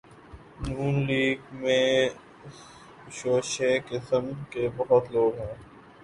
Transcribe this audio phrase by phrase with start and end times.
[0.67, 0.77] ن
[1.07, 2.09] لیگ میں
[3.11, 5.53] شوشے قسم کے بہت لوگ ہیں۔